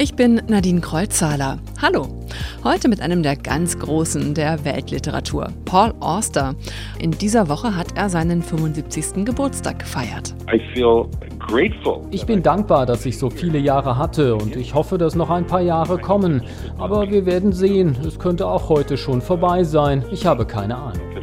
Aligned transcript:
Ich 0.00 0.14
bin 0.14 0.40
Nadine 0.48 0.80
Kreuzhaler. 0.80 1.58
Hallo. 1.82 2.06
Heute 2.62 2.88
mit 2.88 3.00
einem 3.00 3.22
der 3.22 3.36
ganz 3.36 3.78
Großen 3.78 4.34
der 4.34 4.64
Weltliteratur, 4.64 5.52
Paul 5.64 5.92
Auster. 6.00 6.54
In 6.98 7.10
dieser 7.10 7.48
Woche 7.48 7.76
hat 7.76 7.96
er 7.96 8.08
seinen 8.08 8.42
75. 8.42 9.24
Geburtstag 9.24 9.80
gefeiert. 9.80 10.34
Ich 12.10 12.26
bin 12.26 12.42
dankbar, 12.42 12.84
dass 12.84 13.06
ich 13.06 13.16
so 13.16 13.30
viele 13.30 13.58
Jahre 13.58 13.96
hatte 13.96 14.36
und 14.36 14.54
ich 14.54 14.74
hoffe, 14.74 14.98
dass 14.98 15.14
noch 15.14 15.30
ein 15.30 15.46
paar 15.46 15.62
Jahre 15.62 15.98
kommen. 15.98 16.42
Aber 16.76 17.10
wir 17.10 17.24
werden 17.24 17.52
sehen. 17.52 17.96
Es 18.06 18.18
könnte 18.18 18.46
auch 18.46 18.68
heute 18.68 18.98
schon 18.98 19.22
vorbei 19.22 19.64
sein. 19.64 20.04
Ich 20.12 20.26
habe 20.26 20.44
keine 20.44 20.76
Ahnung. 20.76 21.00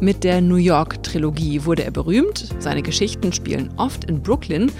Mit 0.00 0.24
der 0.24 0.40
New 0.40 0.56
York-Trilogie 0.56 1.64
wurde 1.64 1.84
er 1.84 1.92
berühmt. 1.92 2.48
Seine 2.58 2.82
Geschichten 2.82 3.32
spielen 3.32 3.72
oft 3.76 4.04
in 4.04 4.20
Brooklyn 4.20 4.72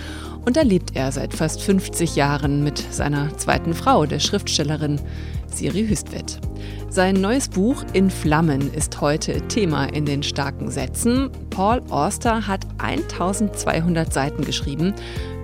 und 0.44 0.56
da 0.56 0.62
lebt 0.62 0.96
er 0.96 1.12
seit 1.12 1.34
fast 1.34 1.62
50 1.62 2.16
Jahren 2.16 2.64
mit 2.64 2.78
seiner 2.92 3.36
zweiten 3.38 3.74
Frau, 3.74 4.06
der 4.06 4.18
Schriftstellerin 4.18 5.00
Siri 5.46 5.86
Hüstvedt. 5.86 6.40
Sein 6.88 7.20
neues 7.20 7.48
Buch 7.48 7.84
In 7.92 8.10
Flammen 8.10 8.72
ist 8.74 9.00
heute 9.00 9.40
Thema 9.48 9.86
in 9.86 10.04
den 10.04 10.22
starken 10.22 10.70
Sätzen. 10.70 11.30
Paul 11.50 11.82
Auster 11.90 12.46
hat 12.46 12.66
1200 12.78 14.12
Seiten 14.12 14.44
geschrieben 14.44 14.94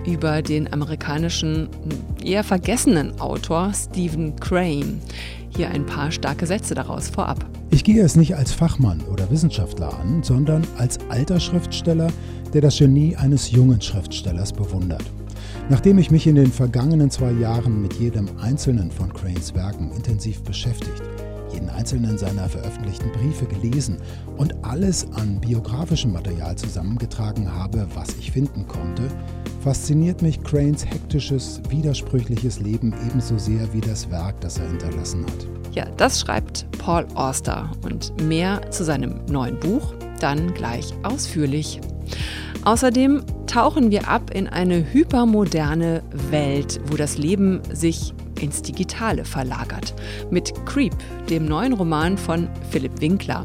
über 0.05 0.41
den 0.41 0.71
amerikanischen, 0.71 1.69
eher 2.23 2.43
vergessenen 2.43 3.19
Autor 3.19 3.71
Stephen 3.73 4.35
Crane. 4.35 4.99
Hier 5.55 5.69
ein 5.69 5.85
paar 5.85 6.11
starke 6.11 6.45
Sätze 6.45 6.75
daraus 6.75 7.09
vorab. 7.09 7.45
Ich 7.71 7.83
gehe 7.83 8.03
es 8.03 8.15
nicht 8.15 8.35
als 8.35 8.51
Fachmann 8.51 9.01
oder 9.11 9.29
Wissenschaftler 9.29 9.93
an, 9.99 10.23
sondern 10.23 10.65
als 10.77 10.99
alter 11.09 11.39
Schriftsteller, 11.39 12.09
der 12.53 12.61
das 12.61 12.77
Genie 12.77 13.15
eines 13.15 13.51
jungen 13.51 13.81
Schriftstellers 13.81 14.53
bewundert. 14.53 15.03
Nachdem 15.69 15.99
ich 15.99 16.09
mich 16.09 16.25
in 16.25 16.35
den 16.35 16.51
vergangenen 16.51 17.11
zwei 17.11 17.31
Jahren 17.31 17.81
mit 17.81 17.93
jedem 17.93 18.27
einzelnen 18.39 18.89
von 18.91 19.13
Cranes 19.13 19.53
Werken 19.53 19.91
intensiv 19.91 20.41
beschäftigt, 20.43 21.01
jeden 21.53 21.69
einzelnen 21.69 22.17
seiner 22.17 22.47
veröffentlichten 22.47 23.11
Briefe 23.11 23.45
gelesen 23.45 23.97
und 24.37 24.53
alles 24.63 25.07
an 25.13 25.39
biografischem 25.39 26.11
Material 26.11 26.55
zusammengetragen 26.55 27.53
habe, 27.53 27.87
was 27.93 28.09
ich 28.19 28.31
finden 28.31 28.67
konnte, 28.67 29.03
fasziniert 29.61 30.21
mich 30.21 30.41
Cranes 30.43 30.85
hektisches, 30.85 31.61
widersprüchliches 31.69 32.59
Leben 32.59 32.93
ebenso 33.07 33.37
sehr 33.37 33.71
wie 33.73 33.81
das 33.81 34.09
Werk, 34.09 34.39
das 34.41 34.57
er 34.57 34.67
hinterlassen 34.69 35.25
hat. 35.25 35.47
Ja, 35.75 35.85
das 35.97 36.19
schreibt 36.19 36.65
Paul 36.79 37.05
Auster 37.13 37.69
und 37.83 38.19
mehr 38.23 38.71
zu 38.71 38.83
seinem 38.83 39.23
neuen 39.29 39.59
Buch 39.59 39.93
dann 40.19 40.53
gleich 40.53 40.93
ausführlich. 41.03 41.79
Außerdem 42.65 43.23
tauchen 43.47 43.89
wir 43.89 44.07
ab 44.07 44.31
in 44.33 44.47
eine 44.47 44.93
hypermoderne 44.93 46.03
Welt, 46.29 46.79
wo 46.87 46.97
das 46.97 47.17
Leben 47.17 47.61
sich 47.71 48.13
ins 48.41 48.61
Digitale 48.61 49.25
verlagert. 49.25 49.93
Mit 50.29 50.53
Creep, 50.65 50.93
dem 51.29 51.45
neuen 51.45 51.73
Roman 51.73 52.17
von 52.17 52.47
Philipp 52.69 53.01
Winkler. 53.01 53.43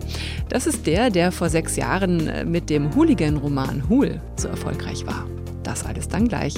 Das 0.49 0.67
ist 0.67 0.87
der, 0.87 1.11
der 1.11 1.33
vor 1.33 1.49
sechs 1.49 1.77
Jahren 1.77 2.29
äh, 2.29 2.45
mit 2.45 2.71
dem 2.71 2.95
Hooligan-Roman 2.95 3.89
Hool 3.89 4.21
so 4.37 4.49
erfolgreich 4.49 5.07
war. 5.07 5.27
Das 5.63 5.85
alles 5.85 6.09
dann 6.09 6.29
gleich. 6.29 6.55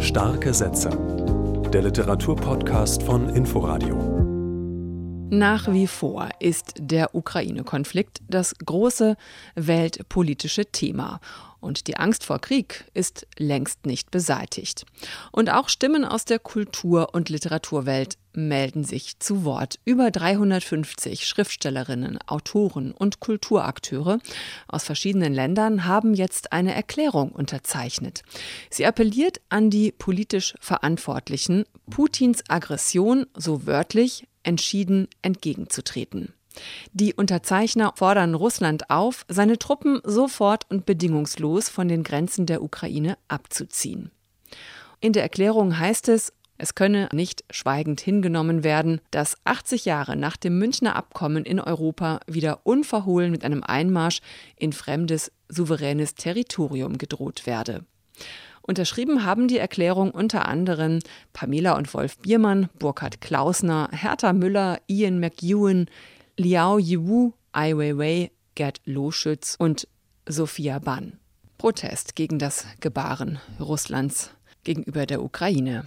Starke 0.00 0.52
Sätze. 0.52 0.90
Der 1.72 1.82
Literaturpodcast 1.82 3.02
von 3.02 3.28
Inforadio. 3.30 4.09
Nach 5.30 5.72
wie 5.72 5.86
vor 5.86 6.28
ist 6.40 6.74
der 6.80 7.14
Ukraine-Konflikt 7.14 8.20
das 8.28 8.52
große 8.66 9.16
weltpolitische 9.54 10.66
Thema. 10.66 11.20
Und 11.60 11.86
die 11.86 11.96
Angst 11.98 12.24
vor 12.24 12.40
Krieg 12.40 12.84
ist 12.94 13.28
längst 13.38 13.86
nicht 13.86 14.10
beseitigt. 14.10 14.86
Und 15.30 15.50
auch 15.50 15.68
Stimmen 15.68 16.04
aus 16.04 16.24
der 16.24 16.40
Kultur- 16.40 17.14
und 17.14 17.28
Literaturwelt 17.28 18.16
melden 18.32 18.82
sich 18.82 19.20
zu 19.20 19.44
Wort. 19.44 19.78
Über 19.84 20.10
350 20.10 21.26
Schriftstellerinnen, 21.26 22.18
Autoren 22.26 22.90
und 22.92 23.20
Kulturakteure 23.20 24.18
aus 24.66 24.84
verschiedenen 24.84 25.34
Ländern 25.34 25.84
haben 25.84 26.14
jetzt 26.14 26.52
eine 26.52 26.74
Erklärung 26.74 27.30
unterzeichnet. 27.30 28.22
Sie 28.70 28.86
appelliert 28.86 29.40
an 29.48 29.70
die 29.70 29.92
politisch 29.92 30.54
Verantwortlichen, 30.60 31.64
Putins 31.90 32.42
Aggression 32.48 33.26
so 33.36 33.66
wörtlich 33.66 34.24
entschieden 34.42 35.08
entgegenzutreten. 35.22 36.34
Die 36.92 37.14
Unterzeichner 37.14 37.92
fordern 37.96 38.34
Russland 38.34 38.90
auf, 38.90 39.24
seine 39.28 39.58
Truppen 39.58 40.00
sofort 40.04 40.68
und 40.68 40.84
bedingungslos 40.84 41.68
von 41.68 41.88
den 41.88 42.02
Grenzen 42.02 42.46
der 42.46 42.62
Ukraine 42.62 43.16
abzuziehen. 43.28 44.10
In 45.00 45.12
der 45.12 45.22
Erklärung 45.22 45.78
heißt 45.78 46.08
es, 46.08 46.32
es 46.58 46.74
könne 46.74 47.08
nicht 47.12 47.44
schweigend 47.50 48.02
hingenommen 48.02 48.64
werden, 48.64 49.00
dass 49.10 49.36
80 49.44 49.86
Jahre 49.86 50.14
nach 50.14 50.36
dem 50.36 50.58
Münchner 50.58 50.94
Abkommen 50.94 51.46
in 51.46 51.58
Europa 51.58 52.20
wieder 52.26 52.60
unverhohlen 52.64 53.30
mit 53.30 53.46
einem 53.46 53.62
Einmarsch 53.62 54.20
in 54.56 54.74
fremdes, 54.74 55.32
souveränes 55.48 56.16
Territorium 56.16 56.98
gedroht 56.98 57.46
werde. 57.46 57.86
Unterschrieben 58.70 59.24
haben 59.24 59.48
die 59.48 59.58
Erklärung 59.58 60.12
unter 60.12 60.46
anderem 60.46 61.00
Pamela 61.32 61.76
und 61.76 61.92
Wolf 61.92 62.18
Biermann, 62.18 62.68
Burkhard 62.78 63.20
Klausner, 63.20 63.88
Hertha 63.90 64.32
Müller, 64.32 64.78
Ian 64.86 65.18
McEwen, 65.18 65.86
Liao 66.36 66.78
Yiwu, 66.78 67.32
Ai 67.50 67.76
Weiwei, 67.76 68.30
Gerd 68.54 68.80
Loschütz 68.84 69.56
und 69.58 69.88
Sophia 70.24 70.78
Ban. 70.78 71.18
Protest 71.58 72.14
gegen 72.14 72.38
das 72.38 72.64
Gebaren 72.78 73.40
Russlands 73.58 74.30
gegenüber 74.62 75.04
der 75.04 75.24
Ukraine. 75.24 75.84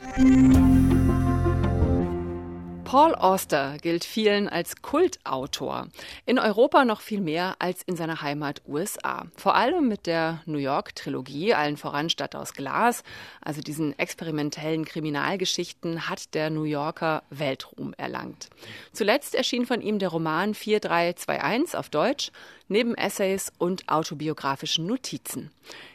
Paul 2.94 3.16
Auster 3.16 3.80
gilt 3.82 4.06
vielen 4.06 4.48
als 4.48 4.84
Kultautor. 4.84 5.88
In 6.28 6.38
Europa 6.38 6.86
noch 6.86 7.02
viel 7.02 7.22
mehr 7.22 7.56
als 7.58 7.82
in 7.82 7.96
seiner 7.96 8.22
Heimat 8.22 8.62
USA. 8.68 9.26
Vor 9.36 9.56
allem 9.56 9.88
mit 9.88 10.06
der 10.06 10.44
New 10.46 10.60
York-Trilogie, 10.60 11.56
allen 11.56 11.76
voran 11.76 12.12
Stadt 12.12 12.36
aus 12.36 12.54
Glas, 12.54 13.02
also 13.42 13.62
diesen 13.62 13.98
experimentellen 13.98 14.86
Kriminalgeschichten, 14.86 16.08
hat 16.08 16.36
der 16.36 16.52
New 16.52 16.66
Yorker 16.66 17.24
Weltruhm 17.32 17.96
erlangt. 17.98 18.52
Zuletzt 18.92 19.34
erschien 19.34 19.66
von 19.66 19.82
ihm 19.82 19.98
der 19.98 20.10
Roman 20.10 20.54
4321 20.54 21.76
auf 21.76 21.90
Deutsch, 21.90 22.32
neben 22.68 22.94
Essays 22.94 23.52
und 23.58 23.90
autobiografischen 23.90 24.86
Notizen. 24.86 25.50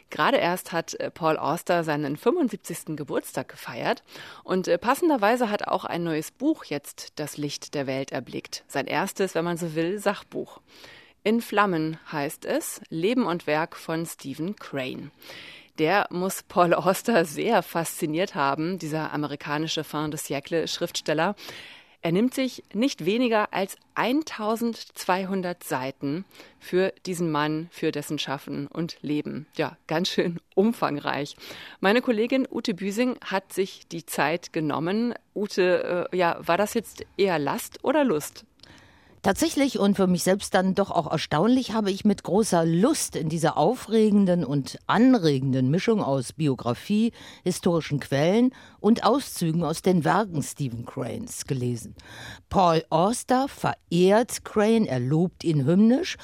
Gerade 0.09 0.37
erst 0.37 0.71
hat 0.71 0.95
äh, 0.95 1.11
Paul 1.11 1.37
Auster 1.37 1.83
seinen 1.83 2.17
75. 2.17 2.95
Geburtstag 2.95 3.49
gefeiert 3.49 4.03
und 4.43 4.67
äh, 4.67 4.77
passenderweise 4.77 5.49
hat 5.49 5.67
auch 5.67 5.85
ein 5.85 6.03
neues 6.03 6.31
Buch 6.31 6.65
jetzt 6.65 7.19
das 7.19 7.37
Licht 7.37 7.73
der 7.75 7.87
Welt 7.87 8.11
erblickt. 8.11 8.63
Sein 8.67 8.87
erstes, 8.87 9.35
wenn 9.35 9.45
man 9.45 9.57
so 9.57 9.75
will, 9.75 9.99
Sachbuch. 9.99 10.61
In 11.23 11.41
Flammen 11.41 11.97
heißt 12.11 12.45
es 12.45 12.81
Leben 12.89 13.25
und 13.25 13.45
Werk 13.45 13.75
von 13.75 14.05
Stephen 14.05 14.55
Crane. 14.55 15.11
Der 15.77 16.07
muss 16.09 16.43
Paul 16.43 16.73
Auster 16.73 17.23
sehr 17.23 17.61
fasziniert 17.61 18.35
haben, 18.35 18.79
dieser 18.79 19.13
amerikanische 19.13 19.83
Fin 19.83 20.11
de 20.11 20.19
siècle 20.19 20.67
Schriftsteller. 20.67 21.35
Er 22.01 22.13
nimmt 22.13 22.33
sich 22.33 22.63
nicht 22.73 23.03
weniger 23.03 23.53
als 23.53 23.75
1200 23.95 25.61
Seiten 25.63 26.23
für 26.57 26.93
diesen 27.05 27.29
Mann, 27.29 27.67
für 27.71 27.91
dessen 27.91 28.17
Schaffen 28.19 28.67
und 28.67 28.97
Leben. 29.01 29.47
Ja, 29.57 29.77
ganz 29.87 30.07
schön 30.07 30.39
umfangreich. 30.55 31.35
Meine 31.81 32.01
Kollegin 32.01 32.47
Ute 32.49 32.73
Büsing 32.73 33.17
hat 33.25 33.51
sich 33.51 33.85
die 33.91 34.05
Zeit 34.05 34.53
genommen. 34.53 35.13
Ute, 35.35 36.07
äh, 36.11 36.17
ja, 36.17 36.39
war 36.39 36.55
das 36.55 36.73
jetzt 36.73 37.05
eher 37.17 37.37
Last 37.37 37.83
oder 37.83 38.05
Lust? 38.05 38.45
Tatsächlich 39.21 39.77
und 39.79 39.97
für 39.97 40.07
mich 40.07 40.23
selbst 40.23 40.53
dann 40.53 40.75
doch 40.75 40.91
auch 40.91 41.11
erstaunlich 41.11 41.73
habe 41.73 41.91
ich 41.91 42.05
mit 42.05 42.23
großer 42.23 42.65
Lust 42.65 43.17
in 43.17 43.27
dieser 43.27 43.57
aufregenden 43.57 44.45
und 44.45 44.79
anregenden 44.87 45.69
Mischung 45.69 46.01
aus 46.01 46.31
Biografie, 46.31 47.11
historischen 47.43 47.99
Quellen 47.99 48.53
und 48.79 49.03
Auszügen 49.03 49.65
aus 49.65 49.81
den 49.81 50.05
Werken 50.05 50.41
Stephen 50.41 50.85
Cranes 50.85 51.45
gelesen. 51.45 51.95
Paul 52.49 52.85
Auster 52.89 53.49
verehrt 53.49 54.45
Crane, 54.45 54.85
er 54.85 55.01
lobt 55.01 55.43
ihn 55.43 55.65
hymnisch, 55.65 56.15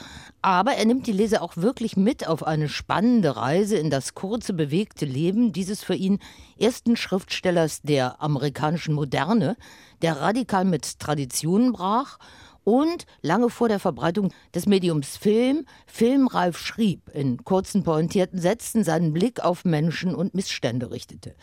aber 0.42 0.76
er 0.76 0.86
nimmt 0.86 1.06
die 1.08 1.12
Leser 1.12 1.42
auch 1.42 1.58
wirklich 1.58 1.98
mit 1.98 2.26
auf 2.26 2.48
eine 2.48 2.70
spannende 2.70 3.36
Reise 3.36 3.76
in 3.76 3.90
das 3.90 4.14
kurze, 4.14 4.54
bewegte 4.54 5.06
Leben 5.06 5.52
dieses 5.52 5.84
für 5.84 5.96
ihn 5.96 6.20
ersten 6.58 6.96
Schriftstellers 6.96 7.82
der 7.82 8.22
amerikanischen 8.22 8.96
Moderne, 8.96 9.58
der 10.02 10.22
radikal 10.22 10.64
mit 10.64 11.00
Traditionen 11.00 11.74
brach 11.74 12.20
und 12.66 13.06
lange 13.22 13.50
vor 13.50 13.70
der 13.70 13.80
Verbreitung 13.80 14.34
des 14.54 14.66
Mediums 14.66 15.16
Film, 15.16 15.66
filmreif 15.88 16.58
schrieb, 16.58 17.10
in 17.14 17.46
kurzen 17.46 17.84
pointierten 17.84 18.42
Sätzen 18.42 18.84
seinen 18.84 19.14
Blick 19.14 19.40
auf 19.40 19.64
Menschen 19.64 20.14
und 20.14 20.34
Missstände 20.34 20.92
richtete. 20.92 21.36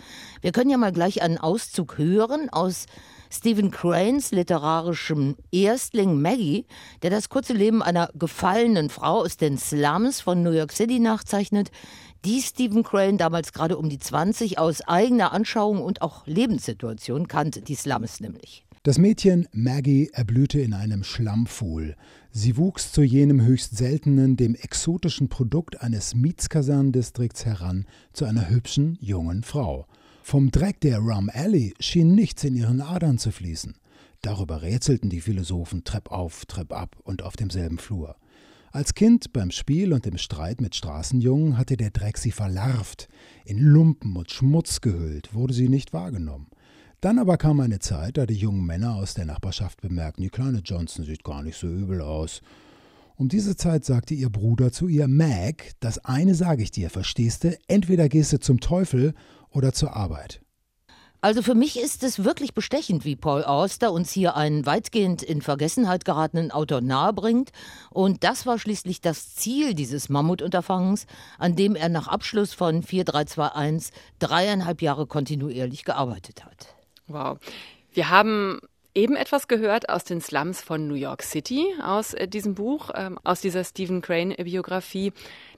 Wir 0.42 0.52
können 0.52 0.68
ja 0.68 0.76
mal 0.76 0.92
gleich 0.92 1.22
einen 1.22 1.38
Auszug 1.38 1.96
hören 1.96 2.50
aus 2.50 2.86
Stephen 3.30 3.70
Cranes 3.70 4.32
literarischem 4.32 5.36
Erstling 5.50 6.20
Maggie, 6.20 6.66
der 7.00 7.08
das 7.08 7.30
kurze 7.30 7.54
Leben 7.54 7.82
einer 7.82 8.10
gefallenen 8.14 8.90
Frau 8.90 9.20
aus 9.20 9.38
den 9.38 9.56
Slums 9.56 10.20
von 10.20 10.42
New 10.42 10.50
York 10.50 10.72
City 10.72 10.98
nachzeichnet, 10.98 11.70
die 12.24 12.42
Stephen 12.42 12.82
Crane 12.82 13.16
damals 13.16 13.52
gerade 13.52 13.78
um 13.78 13.88
die 13.88 13.98
20 13.98 14.58
aus 14.58 14.82
eigener 14.82 15.32
Anschauung 15.32 15.80
und 15.82 16.02
auch 16.02 16.26
Lebenssituation 16.26 17.26
kannte, 17.26 17.62
die 17.62 17.74
Slums 17.74 18.20
nämlich. 18.20 18.64
Das 18.84 18.98
Mädchen 18.98 19.46
Maggie 19.52 20.10
erblühte 20.12 20.60
in 20.60 20.74
einem 20.74 21.04
Schlammpfuhl. 21.04 21.94
Sie 22.32 22.56
wuchs 22.56 22.90
zu 22.90 23.04
jenem 23.04 23.40
höchst 23.40 23.76
seltenen, 23.76 24.36
dem 24.36 24.56
exotischen 24.56 25.28
Produkt 25.28 25.80
eines 25.82 26.16
Mietskasernendistrikts 26.16 27.44
heran, 27.44 27.86
zu 28.12 28.24
einer 28.24 28.50
hübschen, 28.50 28.98
jungen 29.00 29.44
Frau. 29.44 29.86
Vom 30.24 30.50
Dreck 30.50 30.80
der 30.80 30.98
Rum 30.98 31.30
Alley 31.32 31.74
schien 31.78 32.16
nichts 32.16 32.42
in 32.42 32.56
ihren 32.56 32.80
Adern 32.80 33.18
zu 33.18 33.30
fließen. 33.30 33.76
Darüber 34.20 34.62
rätselten 34.62 35.10
die 35.10 35.20
Philosophen 35.20 35.84
Trepp 35.84 36.10
auf, 36.10 36.44
Trepp 36.46 36.72
ab 36.72 36.96
und 37.04 37.22
auf 37.22 37.36
demselben 37.36 37.78
Flur. 37.78 38.16
Als 38.72 38.94
Kind 38.94 39.32
beim 39.32 39.52
Spiel 39.52 39.92
und 39.92 40.08
im 40.08 40.18
Streit 40.18 40.60
mit 40.60 40.74
Straßenjungen 40.74 41.56
hatte 41.56 41.76
der 41.76 41.90
Dreck 41.90 42.18
sie 42.18 42.32
verlarvt. 42.32 43.06
In 43.44 43.58
Lumpen 43.58 44.16
und 44.16 44.32
Schmutz 44.32 44.80
gehüllt 44.80 45.34
wurde 45.34 45.54
sie 45.54 45.68
nicht 45.68 45.92
wahrgenommen. 45.92 46.48
Dann 47.02 47.18
aber 47.18 47.36
kam 47.36 47.58
eine 47.58 47.80
Zeit, 47.80 48.16
da 48.16 48.26
die 48.26 48.36
jungen 48.36 48.64
Männer 48.64 48.94
aus 48.94 49.14
der 49.14 49.24
Nachbarschaft 49.24 49.80
bemerkten, 49.80 50.22
die 50.22 50.30
kleine 50.30 50.58
Johnson 50.58 51.04
sieht 51.04 51.24
gar 51.24 51.42
nicht 51.42 51.58
so 51.58 51.66
übel 51.66 52.00
aus. 52.00 52.42
Um 53.16 53.28
diese 53.28 53.56
Zeit 53.56 53.84
sagte 53.84 54.14
ihr 54.14 54.30
Bruder 54.30 54.70
zu 54.70 54.86
ihr, 54.86 55.08
Mag, 55.08 55.72
das 55.80 55.98
eine 56.04 56.36
sage 56.36 56.62
ich 56.62 56.70
dir, 56.70 56.90
verstehst 56.90 57.42
du? 57.42 57.58
Entweder 57.66 58.08
gehst 58.08 58.32
du 58.32 58.38
zum 58.38 58.60
Teufel 58.60 59.14
oder 59.50 59.72
zur 59.72 59.96
Arbeit. 59.96 60.42
Also 61.20 61.42
für 61.42 61.56
mich 61.56 61.76
ist 61.76 62.04
es 62.04 62.22
wirklich 62.22 62.54
bestechend, 62.54 63.04
wie 63.04 63.16
Paul 63.16 63.42
Auster 63.42 63.92
uns 63.92 64.12
hier 64.12 64.36
einen 64.36 64.64
weitgehend 64.64 65.24
in 65.24 65.42
Vergessenheit 65.42 66.04
geratenen 66.04 66.52
Autor 66.52 66.82
nahebringt. 66.82 67.50
Und 67.90 68.22
das 68.22 68.46
war 68.46 68.60
schließlich 68.60 69.00
das 69.00 69.34
Ziel 69.34 69.74
dieses 69.74 70.08
Mammutunterfangens, 70.08 71.06
an 71.40 71.56
dem 71.56 71.74
er 71.74 71.88
nach 71.88 72.06
Abschluss 72.06 72.54
von 72.54 72.84
4321 72.84 73.92
dreieinhalb 74.20 74.82
Jahre 74.82 75.08
kontinuierlich 75.08 75.84
gearbeitet 75.84 76.44
hat. 76.44 76.76
Wow. 77.12 77.38
Wir 77.92 78.10
haben 78.10 78.60
eben 78.94 79.16
etwas 79.16 79.48
gehört 79.48 79.88
aus 79.88 80.04
den 80.04 80.20
Slums 80.20 80.60
von 80.60 80.86
New 80.88 80.94
York 80.94 81.22
City, 81.22 81.66
aus 81.82 82.14
äh, 82.14 82.28
diesem 82.28 82.54
Buch, 82.54 82.90
ähm, 82.94 83.18
aus 83.24 83.40
dieser 83.40 83.64
Stephen 83.64 84.00
Crane-Biografie. 84.00 85.12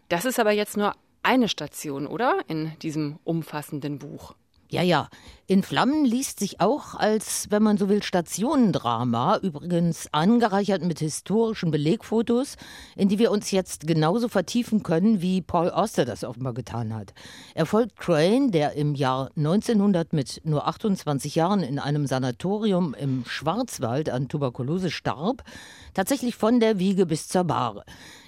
Das 0.09 0.25
ist 0.25 0.39
aber 0.39 0.53
jetzt 0.53 0.77
nur 0.77 0.95
eine 1.23 1.49
Station, 1.49 2.07
oder? 2.07 2.41
In 2.49 2.73
diesem 2.81 3.19
umfassenden 3.25 3.99
Buch. 3.99 4.35
Ja, 4.69 4.83
ja. 4.83 5.09
In 5.47 5.63
Flammen 5.63 6.07
liest 6.07 6.39
sich 6.39 6.63
auch 6.63 6.95
als, 6.95 7.49
wenn 7.51 7.63
man 7.63 7.77
so 7.77 7.91
will, 7.91 8.03
Stationendrama, 8.03 9.37
übrigens 9.43 10.09
angereichert 10.11 10.83
mit 10.83 11.01
historischen 11.01 11.71
Belegfotos, 11.71 12.57
in 12.97 13.11
die 13.11 13.19
wir 13.19 13.31
uns 13.31 13.51
jetzt 13.51 13.87
genauso 13.87 14.31
vertiefen 14.31 14.83
können, 14.83 15.21
wie 15.21 15.43
Paul 15.43 15.69
Auster 15.69 16.07
das 16.07 16.25
offenbar 16.25 16.55
getan 16.55 16.95
hat. 16.95 17.13
Er 17.55 17.67
folgt 17.67 17.97
Crane, 17.99 18.53
der 18.53 18.73
im 18.73 18.95
Jahr 18.95 19.33
1900 19.37 20.15
mit 20.15 20.41
nur 20.45 20.67
28 20.67 21.35
Jahren 21.35 21.63
in 21.63 21.79
einem 21.79 22.07
Sanatorium 22.07 22.95
im 22.95 23.27
Schwarzwald 23.27 24.09
an 24.09 24.29
Tuberkulose 24.29 24.91
starb, 24.91 25.45
tatsächlich 25.93 26.37
von 26.37 26.59
der 26.59 26.79
Wiege 26.79 27.05
bis 27.05 27.29
zur 27.29 27.45
Bahre. 27.45 27.85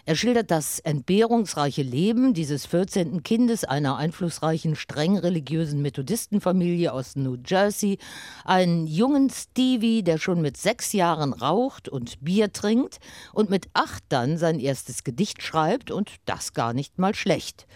Er 0.09 0.15
schildert 0.15 0.53
das 0.53 0.79
entbehrungsreiche 0.79 1.83
Leben 1.83 2.33
dieses 2.33 2.65
14. 2.67 3.25
Kindes 3.25 3.65
einer 3.65 3.97
einflussreichen, 3.97 4.77
streng 4.77 5.19
religiösen 5.19 5.83
Methodistenfamilie 5.83 6.93
aus 6.93 7.06
New 7.15 7.37
Jersey, 7.47 7.99
einen 8.45 8.87
jungen 8.87 9.31
Stevie, 9.31 10.03
der 10.03 10.19
schon 10.19 10.41
mit 10.41 10.57
sechs 10.57 10.93
Jahren 10.93 11.33
raucht 11.33 11.89
und 11.89 12.25
Bier 12.25 12.53
trinkt 12.53 12.99
und 13.33 13.51
mit 13.51 13.69
acht 13.75 14.03
dann 14.09 14.39
sein 14.39 14.59
erstes 14.59 15.05
Gedicht 15.05 15.43
schreibt 15.43 15.91
und 15.91 16.17
das 16.25 16.55
gar 16.55 16.73
nicht 16.73 16.99
mal 16.99 17.15
schlecht 17.15 17.67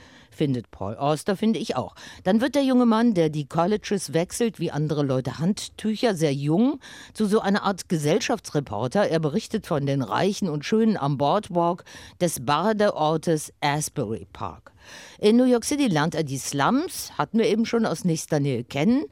findet 0.41 0.71
Paul 0.71 0.97
Auster, 0.97 1.37
finde 1.37 1.59
ich 1.59 1.77
auch. 1.77 1.95
Dann 2.25 2.41
wird 2.41 2.55
der 2.55 2.65
junge 2.65 2.87
Mann, 2.87 3.13
der 3.13 3.29
die 3.29 3.47
Colleges 3.47 4.15
wechselt, 4.15 4.59
wie 4.59 4.71
andere 4.71 5.03
Leute 5.03 5.39
Handtücher, 5.39 6.15
sehr 6.15 6.33
jung, 6.33 6.81
zu 7.13 7.27
so 7.27 7.41
einer 7.41 7.65
Art 7.65 7.91
Gesellschaftsreporter. 7.91 9.07
Er 9.07 9.21
berichtet 9.21 9.67
von 9.67 9.85
den 9.85 10.01
Reichen 10.01 10.49
und 10.49 10.65
Schönen 10.65 10.97
am 10.97 11.19
Boardwalk 11.19 11.85
des 12.23 12.43
Badeortes 12.47 13.53
Asbury 13.61 14.27
Park. 14.33 14.73
In 15.19 15.37
New 15.37 15.45
York 15.45 15.67
City 15.67 15.89
lernt 15.89 16.15
er 16.15 16.25
die 16.25 16.39
Slums, 16.39 17.13
hatten 17.19 17.37
wir 17.37 17.47
eben 17.47 17.67
schon 17.67 17.85
aus 17.85 18.07
nächster 18.07 18.41
Nähe 18.41 18.65
kennen. 18.65 19.05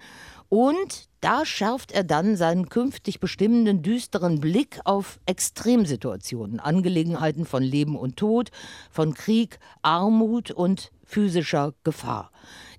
Und 0.48 1.08
da 1.20 1.44
schärft 1.44 1.92
er 1.92 2.04
dann 2.04 2.36
seinen 2.36 2.70
künftig 2.70 3.20
bestimmenden 3.20 3.82
düsteren 3.82 4.40
Blick 4.40 4.80
auf 4.84 5.20
Extremsituationen, 5.26 6.58
Angelegenheiten 6.58 7.44
von 7.44 7.62
Leben 7.62 7.96
und 7.96 8.16
Tod, 8.16 8.50
von 8.90 9.12
Krieg, 9.12 9.58
Armut 9.82 10.50
und 10.50 10.90
physischer 11.08 11.72
Gefahr. 11.82 12.30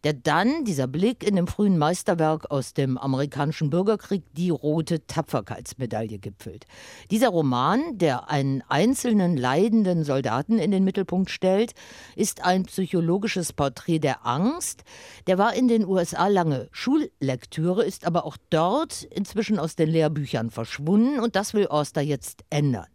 Der 0.05 0.13
dann, 0.13 0.63
dieser 0.63 0.87
Blick 0.87 1.27
in 1.27 1.35
dem 1.35 1.47
frühen 1.47 1.77
Meisterwerk 1.77 2.49
aus 2.51 2.73
dem 2.73 2.97
amerikanischen 2.97 3.69
Bürgerkrieg, 3.69 4.23
die 4.33 4.49
rote 4.49 5.05
Tapferkeitsmedaille 5.05 6.19
gipfelt. 6.19 6.65
Dieser 7.11 7.29
Roman, 7.29 7.97
der 7.97 8.29
einen 8.29 8.63
einzelnen 8.69 9.35
leidenden 9.35 10.05
Soldaten 10.05 10.57
in 10.57 10.71
den 10.71 10.85
Mittelpunkt 10.85 11.29
stellt, 11.31 11.73
ist 12.15 12.45
ein 12.45 12.63
psychologisches 12.63 13.51
Porträt 13.51 13.99
der 13.99 14.25
Angst. 14.25 14.83
Der 15.27 15.37
war 15.37 15.53
in 15.53 15.67
den 15.67 15.85
USA 15.85 16.27
lange 16.27 16.69
Schullektüre, 16.71 17.83
ist 17.83 18.05
aber 18.05 18.23
auch 18.23 18.37
dort 18.49 19.03
inzwischen 19.03 19.59
aus 19.59 19.75
den 19.75 19.89
Lehrbüchern 19.89 20.49
verschwunden 20.49 21.19
und 21.19 21.35
das 21.35 21.53
will 21.53 21.65
Oster 21.65 22.01
jetzt 22.01 22.45
ändern. 22.49 22.87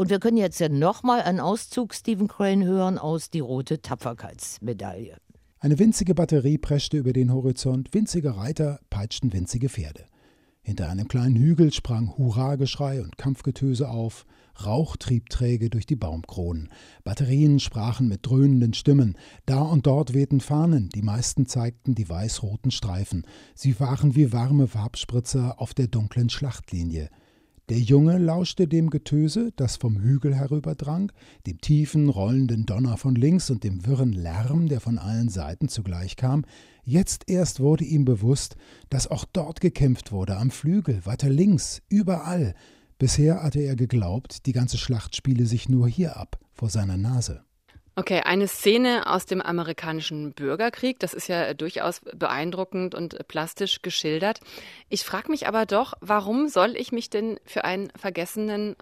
Und 0.00 0.08
wir 0.08 0.18
können 0.18 0.38
jetzt 0.38 0.58
ja 0.60 0.70
nochmal 0.70 1.20
einen 1.20 1.40
Auszug 1.40 1.92
Stephen 1.92 2.26
Crane 2.26 2.64
hören 2.64 2.96
aus 2.96 3.28
Die 3.28 3.40
rote 3.40 3.82
Tapferkeitsmedaille. 3.82 5.18
Eine 5.58 5.78
winzige 5.78 6.14
Batterie 6.14 6.56
preschte 6.56 6.96
über 6.96 7.12
den 7.12 7.30
Horizont, 7.30 7.92
winzige 7.92 8.34
Reiter 8.34 8.80
peitschten 8.88 9.30
winzige 9.34 9.68
Pferde. 9.68 10.06
Hinter 10.62 10.88
einem 10.88 11.06
kleinen 11.06 11.36
Hügel 11.36 11.70
sprang 11.74 12.16
Hurrageschrei 12.16 13.02
und 13.02 13.18
Kampfgetöse 13.18 13.90
auf, 13.90 14.24
Rauch 14.64 14.96
trieb 14.96 15.28
träge 15.28 15.68
durch 15.68 15.84
die 15.84 15.96
Baumkronen, 15.96 16.70
Batterien 17.04 17.60
sprachen 17.60 18.08
mit 18.08 18.20
dröhnenden 18.26 18.72
Stimmen, 18.72 19.18
da 19.44 19.60
und 19.60 19.86
dort 19.86 20.14
wehten 20.14 20.40
Fahnen, 20.40 20.88
die 20.88 21.02
meisten 21.02 21.44
zeigten 21.44 21.94
die 21.94 22.08
weiß-roten 22.08 22.70
Streifen, 22.70 23.26
sie 23.54 23.78
waren 23.80 24.14
wie 24.14 24.32
warme 24.32 24.66
Farbspritzer 24.66 25.60
auf 25.60 25.74
der 25.74 25.88
dunklen 25.88 26.30
Schlachtlinie. 26.30 27.10
Der 27.70 27.78
Junge 27.78 28.18
lauschte 28.18 28.66
dem 28.66 28.90
Getöse, 28.90 29.52
das 29.54 29.76
vom 29.76 30.00
Hügel 30.00 30.34
herüberdrang, 30.34 31.12
dem 31.46 31.60
tiefen, 31.60 32.08
rollenden 32.08 32.66
Donner 32.66 32.96
von 32.96 33.14
links 33.14 33.48
und 33.48 33.62
dem 33.62 33.86
wirren 33.86 34.12
Lärm, 34.12 34.66
der 34.66 34.80
von 34.80 34.98
allen 34.98 35.28
Seiten 35.28 35.68
zugleich 35.68 36.16
kam. 36.16 36.44
Jetzt 36.82 37.30
erst 37.30 37.60
wurde 37.60 37.84
ihm 37.84 38.04
bewusst, 38.04 38.56
dass 38.88 39.08
auch 39.08 39.24
dort 39.24 39.60
gekämpft 39.60 40.10
wurde, 40.10 40.36
am 40.36 40.50
Flügel, 40.50 41.06
weiter 41.06 41.28
links, 41.28 41.80
überall. 41.88 42.56
Bisher 42.98 43.40
hatte 43.40 43.60
er 43.60 43.76
geglaubt, 43.76 44.46
die 44.46 44.52
ganze 44.52 44.76
Schlacht 44.76 45.14
spiele 45.14 45.46
sich 45.46 45.68
nur 45.68 45.86
hier 45.86 46.16
ab, 46.16 46.40
vor 46.52 46.70
seiner 46.70 46.96
Nase. 46.96 47.44
Okay, 48.00 48.22
eine 48.24 48.48
Szene 48.48 49.06
aus 49.06 49.26
dem 49.26 49.42
amerikanischen 49.42 50.32
Bürgerkrieg, 50.32 50.98
das 51.00 51.12
ist 51.12 51.28
ja 51.28 51.52
durchaus 51.52 52.00
beeindruckend 52.00 52.94
und 52.94 53.28
plastisch 53.28 53.82
geschildert. 53.82 54.40
Ich 54.88 55.04
frage 55.04 55.30
mich 55.30 55.46
aber 55.46 55.66
doch, 55.66 55.92
warum 56.00 56.48
soll 56.48 56.76
ich 56.76 56.92
mich 56.92 57.10
denn 57.10 57.38
für 57.44 57.64
einen 57.64 57.92
vergessenen, 57.94 58.74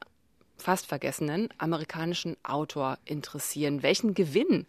fast 0.56 0.86
vergessenen 0.86 1.48
amerikanischen 1.58 2.36
Autor 2.44 2.96
interessieren? 3.06 3.82
Welchen 3.82 4.14
Gewinn 4.14 4.68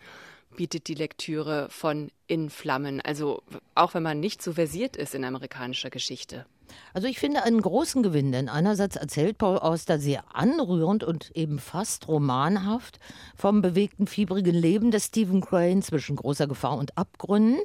bietet 0.57 0.87
die 0.87 0.95
Lektüre 0.95 1.67
von 1.69 2.09
In 2.25 2.49
Flammen, 2.49 3.01
also 3.01 3.43
auch 3.75 3.93
wenn 3.93 4.01
man 4.01 4.19
nicht 4.19 4.41
so 4.41 4.53
versiert 4.53 4.97
ist 4.97 5.13
in 5.13 5.25
amerikanischer 5.25 5.91
Geschichte? 5.91 6.47
Also 6.93 7.07
ich 7.07 7.19
finde 7.19 7.43
einen 7.43 7.61
großen 7.61 8.03
Gewinn, 8.03 8.31
denn 8.31 8.49
einerseits 8.49 8.95
erzählt 8.95 9.37
Paul 9.37 9.59
Auster 9.59 9.99
sehr 9.99 10.23
anrührend 10.33 11.03
und 11.03 11.31
eben 11.35 11.59
fast 11.59 12.07
romanhaft 12.07 12.99
vom 13.35 13.61
bewegten, 13.61 14.07
fiebrigen 14.07 14.55
Leben 14.55 14.91
des 14.91 15.05
Stephen 15.05 15.41
Crane 15.41 15.81
zwischen 15.81 16.15
großer 16.15 16.47
Gefahr 16.47 16.77
und 16.77 16.97
Abgründen, 16.97 17.59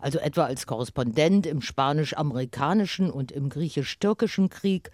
also 0.00 0.18
etwa 0.18 0.44
als 0.44 0.66
Korrespondent 0.66 1.46
im 1.46 1.62
spanisch-amerikanischen 1.62 3.10
und 3.10 3.32
im 3.32 3.48
griechisch-türkischen 3.48 4.48
Krieg, 4.50 4.90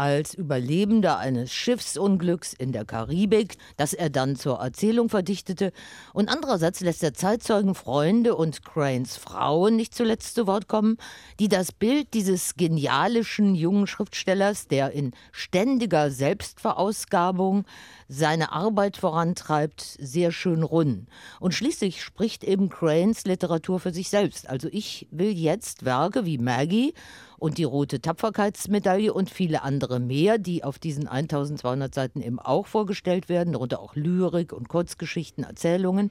als 0.00 0.32
Überlebender 0.32 1.18
eines 1.18 1.52
Schiffsunglücks 1.52 2.54
in 2.54 2.72
der 2.72 2.86
Karibik, 2.86 3.58
das 3.76 3.92
er 3.92 4.08
dann 4.08 4.34
zur 4.34 4.58
Erzählung 4.58 5.10
verdichtete, 5.10 5.72
und 6.14 6.30
andererseits 6.30 6.80
lässt 6.80 7.02
er 7.02 7.12
Zeitzeugen, 7.12 7.74
Freunde 7.74 8.34
und 8.34 8.64
Cranes 8.64 9.18
Frauen 9.18 9.76
nicht 9.76 9.94
zuletzt 9.94 10.36
zu 10.36 10.46
Wort 10.46 10.68
kommen, 10.68 10.96
die 11.38 11.48
das 11.48 11.70
Bild 11.72 12.14
dieses 12.14 12.54
genialischen 12.54 13.54
jungen 13.54 13.86
Schriftstellers, 13.86 14.68
der 14.68 14.92
in 14.92 15.12
ständiger 15.32 16.10
Selbstverausgabung 16.10 17.66
seine 18.08 18.52
Arbeit 18.52 18.96
vorantreibt, 18.96 19.82
sehr 19.82 20.32
schön 20.32 20.62
runden. 20.62 21.08
Und 21.40 21.52
schließlich 21.52 22.02
spricht 22.02 22.42
eben 22.42 22.70
Cranes 22.70 23.24
Literatur 23.26 23.78
für 23.78 23.92
sich 23.92 24.08
selbst. 24.08 24.48
Also 24.48 24.68
ich 24.72 25.08
will 25.10 25.30
jetzt 25.30 25.84
Werke 25.84 26.24
wie 26.24 26.38
Maggie 26.38 26.94
und 27.40 27.58
die 27.58 27.64
Rote 27.64 28.00
Tapferkeitsmedaille 28.00 29.12
und 29.12 29.30
viele 29.30 29.62
andere 29.62 29.98
mehr, 29.98 30.38
die 30.38 30.62
auf 30.62 30.78
diesen 30.78 31.08
1200 31.08 31.92
Seiten 31.92 32.20
eben 32.20 32.38
auch 32.38 32.66
vorgestellt 32.66 33.28
werden, 33.28 33.54
darunter 33.54 33.80
auch 33.80 33.96
Lyrik 33.96 34.52
und 34.52 34.68
Kurzgeschichten, 34.68 35.42
Erzählungen 35.42 36.10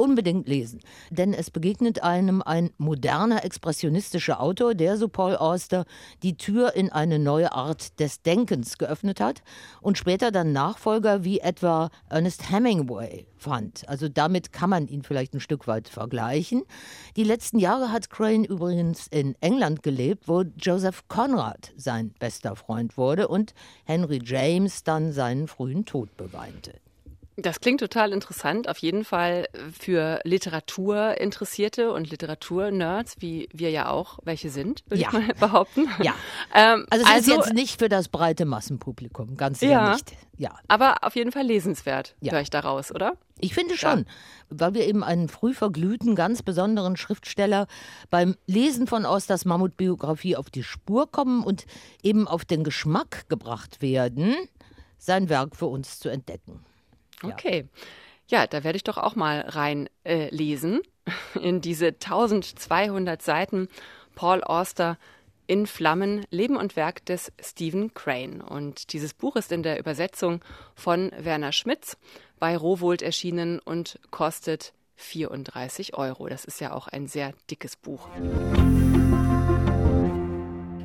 unbedingt 0.00 0.48
lesen. 0.48 0.80
Denn 1.10 1.34
es 1.34 1.50
begegnet 1.50 2.02
einem 2.02 2.42
ein 2.42 2.70
moderner 2.78 3.44
expressionistischer 3.44 4.40
Autor, 4.40 4.74
der, 4.74 4.96
so 4.96 5.08
Paul 5.08 5.36
Auster, 5.36 5.84
die 6.22 6.36
Tür 6.36 6.74
in 6.74 6.90
eine 6.90 7.18
neue 7.18 7.52
Art 7.52 8.00
des 8.00 8.22
Denkens 8.22 8.78
geöffnet 8.78 9.20
hat 9.20 9.42
und 9.80 9.98
später 9.98 10.30
dann 10.32 10.52
Nachfolger 10.52 11.24
wie 11.24 11.40
etwa 11.40 11.90
Ernest 12.08 12.50
Hemingway 12.50 13.26
fand. 13.36 13.88
Also 13.88 14.08
damit 14.08 14.52
kann 14.52 14.70
man 14.70 14.88
ihn 14.88 15.02
vielleicht 15.02 15.34
ein 15.34 15.40
Stück 15.40 15.66
weit 15.66 15.88
vergleichen. 15.88 16.62
Die 17.16 17.24
letzten 17.24 17.58
Jahre 17.58 17.92
hat 17.92 18.10
Crane 18.10 18.44
übrigens 18.44 19.06
in 19.08 19.34
England 19.40 19.82
gelebt, 19.82 20.28
wo 20.28 20.42
Joseph 20.56 21.08
Conrad 21.08 21.72
sein 21.76 22.14
bester 22.18 22.56
Freund 22.56 22.96
wurde 22.96 23.28
und 23.28 23.54
Henry 23.84 24.20
James 24.24 24.82
dann 24.82 25.12
seinen 25.12 25.46
frühen 25.46 25.84
Tod 25.84 26.16
beweinte. 26.16 26.72
Das 27.42 27.60
klingt 27.60 27.80
total 27.80 28.12
interessant, 28.12 28.68
auf 28.68 28.78
jeden 28.78 29.04
Fall 29.04 29.48
für 29.78 30.20
Literaturinteressierte 30.24 31.92
und 31.92 32.10
Literaturnerds, 32.10 33.16
wie 33.20 33.48
wir 33.52 33.70
ja 33.70 33.88
auch 33.88 34.18
welche 34.24 34.50
sind, 34.50 34.82
würde 34.88 35.02
ja. 35.02 35.08
ich 35.08 35.12
mal 35.12 35.34
behaupten. 35.40 35.88
Ja. 36.02 36.14
Ähm, 36.54 36.86
also 36.90 37.04
es 37.04 37.10
also, 37.10 37.30
ist 37.32 37.36
jetzt 37.36 37.54
nicht 37.54 37.78
für 37.78 37.88
das 37.88 38.08
breite 38.08 38.44
Massenpublikum, 38.44 39.36
ganz 39.36 39.60
sicher 39.60 39.72
ja, 39.72 39.92
nicht. 39.92 40.12
Ja. 40.36 40.50
Aber 40.68 41.04
auf 41.04 41.16
jeden 41.16 41.32
Fall 41.32 41.44
lesenswert, 41.44 42.14
ja. 42.20 42.32
höre 42.32 42.40
ich 42.40 42.50
daraus, 42.50 42.92
oder? 42.92 43.14
Ich 43.38 43.54
finde 43.54 43.76
schon, 43.76 44.00
ja. 44.00 44.04
weil 44.50 44.74
wir 44.74 44.86
eben 44.86 45.02
einen 45.02 45.28
früh 45.28 45.54
verglühten, 45.54 46.14
ganz 46.14 46.42
besonderen 46.42 46.96
Schriftsteller 46.96 47.66
beim 48.10 48.36
Lesen 48.46 48.86
von 48.86 49.06
Austers 49.06 49.44
Mammutbiografie 49.44 50.36
auf 50.36 50.50
die 50.50 50.62
Spur 50.62 51.10
kommen 51.10 51.42
und 51.42 51.66
eben 52.02 52.28
auf 52.28 52.44
den 52.44 52.64
Geschmack 52.64 53.28
gebracht 53.28 53.80
werden, 53.80 54.34
sein 54.98 55.28
Werk 55.28 55.56
für 55.56 55.66
uns 55.66 55.98
zu 55.98 56.08
entdecken. 56.08 56.64
Okay. 57.22 57.66
Ja, 58.28 58.46
da 58.46 58.62
werde 58.62 58.76
ich 58.76 58.84
doch 58.84 58.98
auch 58.98 59.16
mal 59.16 59.40
reinlesen 59.40 60.80
äh, 61.04 61.38
in 61.40 61.60
diese 61.60 61.88
1200 61.88 63.20
Seiten 63.20 63.68
Paul 64.14 64.42
Auster 64.44 64.98
in 65.46 65.66
Flammen, 65.66 66.24
Leben 66.30 66.56
und 66.56 66.76
Werk 66.76 67.04
des 67.06 67.32
Stephen 67.40 67.92
Crane. 67.92 68.40
Und 68.40 68.92
dieses 68.92 69.14
Buch 69.14 69.34
ist 69.34 69.50
in 69.50 69.64
der 69.64 69.80
Übersetzung 69.80 70.44
von 70.76 71.10
Werner 71.18 71.50
Schmitz 71.50 71.96
bei 72.38 72.56
Rowold 72.56 73.02
erschienen 73.02 73.58
und 73.58 73.98
kostet 74.12 74.72
34 74.94 75.94
Euro. 75.94 76.28
Das 76.28 76.44
ist 76.44 76.60
ja 76.60 76.72
auch 76.72 76.86
ein 76.86 77.08
sehr 77.08 77.32
dickes 77.50 77.74
Buch. 77.74 78.08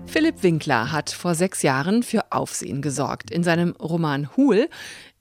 Philipp 0.08 0.44
Winkler 0.44 0.92
hat 0.92 1.10
vor 1.12 1.36
sechs 1.36 1.62
Jahren 1.62 2.02
für 2.02 2.32
Aufsehen 2.32 2.82
gesorgt. 2.82 3.30
In 3.30 3.44
seinem 3.44 3.72
Roman 3.72 4.36
Hul 4.38 4.70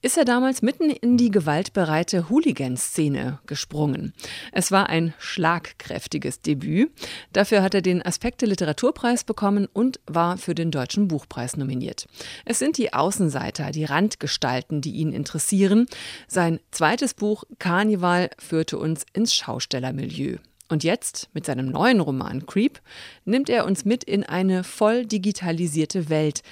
ist 0.04 0.18
er 0.18 0.26
damals 0.26 0.60
mitten 0.60 0.90
in 0.90 1.16
die 1.16 1.30
gewaltbereite 1.30 2.28
Hooligan-Szene 2.28 3.38
gesprungen. 3.46 4.12
Es 4.52 4.70
war 4.70 4.90
ein 4.90 5.14
schlagkräftiges 5.18 6.42
Debüt. 6.42 6.90
Dafür 7.32 7.62
hat 7.62 7.72
er 7.72 7.80
den 7.80 8.04
Aspekte 8.04 8.44
Literaturpreis 8.44 9.24
bekommen 9.24 9.66
und 9.72 10.00
war 10.06 10.36
für 10.36 10.54
den 10.54 10.70
Deutschen 10.70 11.08
Buchpreis 11.08 11.56
nominiert. 11.56 12.06
Es 12.44 12.58
sind 12.58 12.76
die 12.76 12.92
Außenseiter, 12.92 13.70
die 13.70 13.84
Randgestalten, 13.84 14.82
die 14.82 14.92
ihn 14.92 15.10
interessieren. 15.10 15.86
Sein 16.28 16.60
zweites 16.70 17.14
Buch 17.14 17.44
Karneval 17.58 18.28
führte 18.38 18.76
uns 18.76 19.06
ins 19.14 19.34
Schaustellermilieu. 19.34 20.36
Und 20.68 20.84
jetzt, 20.84 21.30
mit 21.32 21.46
seinem 21.46 21.70
neuen 21.70 22.00
Roman 22.00 22.44
Creep, 22.44 22.80
nimmt 23.24 23.48
er 23.48 23.64
uns 23.64 23.86
mit 23.86 24.04
in 24.04 24.22
eine 24.22 24.64
voll 24.64 25.06
digitalisierte 25.06 26.10
Welt, 26.10 26.42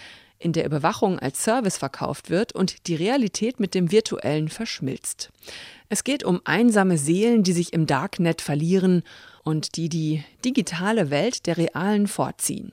in 0.42 0.52
der 0.52 0.66
Überwachung 0.66 1.18
als 1.18 1.42
Service 1.42 1.78
verkauft 1.78 2.30
wird 2.30 2.52
und 2.52 2.86
die 2.88 2.94
Realität 2.94 3.60
mit 3.60 3.74
dem 3.74 3.92
virtuellen 3.92 4.48
verschmilzt. 4.48 5.30
Es 5.88 6.04
geht 6.04 6.24
um 6.24 6.40
einsame 6.44 6.98
Seelen, 6.98 7.42
die 7.42 7.52
sich 7.52 7.72
im 7.72 7.86
Darknet 7.86 8.40
verlieren 8.40 9.02
und 9.44 9.76
die 9.76 9.88
die 9.88 10.24
digitale 10.44 11.10
Welt 11.10 11.46
der 11.46 11.56
realen 11.56 12.06
vorziehen. 12.06 12.72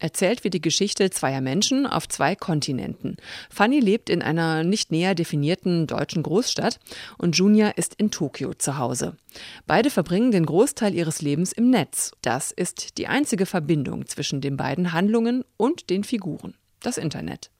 Erzählt 0.00 0.44
wird 0.44 0.54
die 0.54 0.60
Geschichte 0.60 1.10
zweier 1.10 1.40
Menschen 1.40 1.84
auf 1.84 2.08
zwei 2.08 2.36
Kontinenten. 2.36 3.16
Fanny 3.50 3.80
lebt 3.80 4.10
in 4.10 4.22
einer 4.22 4.62
nicht 4.62 4.92
näher 4.92 5.16
definierten 5.16 5.88
deutschen 5.88 6.22
Großstadt 6.22 6.78
und 7.16 7.36
Junior 7.36 7.72
ist 7.76 7.94
in 7.94 8.12
Tokio 8.12 8.54
zu 8.54 8.78
Hause. 8.78 9.16
Beide 9.66 9.90
verbringen 9.90 10.30
den 10.30 10.46
Großteil 10.46 10.94
ihres 10.94 11.20
Lebens 11.20 11.52
im 11.52 11.70
Netz. 11.70 12.12
Das 12.22 12.52
ist 12.52 12.96
die 12.98 13.08
einzige 13.08 13.44
Verbindung 13.44 14.06
zwischen 14.06 14.40
den 14.40 14.56
beiden 14.56 14.92
Handlungen 14.92 15.44
und 15.56 15.90
den 15.90 16.04
Figuren 16.04 16.54
das 16.82 16.98
Internet. 16.98 17.50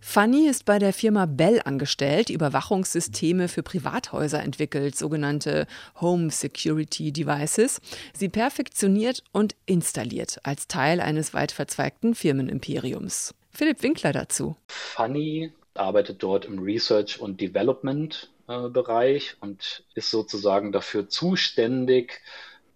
Fanny 0.00 0.48
ist 0.48 0.64
bei 0.64 0.78
der 0.78 0.92
Firma 0.92 1.26
Bell 1.26 1.60
angestellt, 1.64 2.28
die 2.28 2.34
Überwachungssysteme 2.34 3.48
für 3.48 3.62
Privathäuser 3.62 4.42
entwickelt, 4.42 4.96
sogenannte 4.96 5.66
Home 6.00 6.30
Security 6.30 7.12
Devices. 7.12 7.80
Sie 8.12 8.28
perfektioniert 8.28 9.22
und 9.32 9.54
installiert 9.66 10.40
als 10.42 10.66
Teil 10.66 11.00
eines 11.00 11.34
weit 11.34 11.52
verzweigten 11.52 12.14
Firmenimperiums. 12.14 13.34
Philipp 13.50 13.82
Winkler 13.82 14.12
dazu. 14.12 14.56
Fanny 14.68 15.52
arbeitet 15.74 16.22
dort 16.22 16.44
im 16.44 16.58
Research 16.58 17.20
und 17.20 17.40
Development 17.40 18.30
äh, 18.48 18.68
Bereich 18.68 19.36
und 19.40 19.84
ist 19.94 20.10
sozusagen 20.10 20.72
dafür 20.72 21.08
zuständig, 21.08 22.20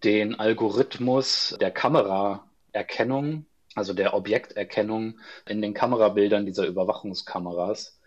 den 0.05 0.39
Algorithmus 0.39 1.57
der 1.61 1.71
Kameraerkennung 1.71 3.47
also 3.77 3.93
der 3.93 4.15
Objekterkennung 4.15 5.21
in 5.47 5.63
den 5.63 5.75
Kamerabildern 5.75 6.47
dieser 6.47 6.67
Überwachungskameras 6.67 8.01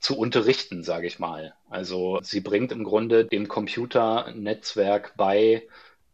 zu 0.00 0.16
unterrichten, 0.16 0.82
sage 0.82 1.06
ich 1.08 1.18
mal. 1.18 1.54
Also 1.68 2.20
sie 2.22 2.40
bringt 2.40 2.72
im 2.72 2.84
Grunde 2.84 3.26
dem 3.26 3.48
Computernetzwerk 3.48 5.14
bei, 5.16 5.68